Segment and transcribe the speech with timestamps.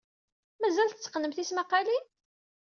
[0.61, 2.03] Mazal tetteqqnem tismaqqalin?